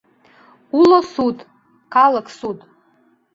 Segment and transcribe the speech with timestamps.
[0.79, 1.37] Уло суд
[1.93, 2.57] Калык суд.